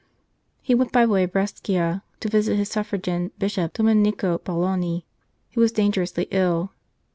He 0.63 0.73
went 0.73 0.91
by 0.91 1.05
way 1.05 1.25
of 1.25 1.31
Brescia 1.31 2.01
to 2.21 2.27
visit 2.27 2.57
his 2.57 2.69
suffragan 2.71 3.29
Bishop, 3.37 3.73
Dominico 3.73 4.39
Bollani, 4.39 5.03
who 5.53 5.61
was 5.61 5.71
dangerously 5.71 6.27
ill. 6.31 6.71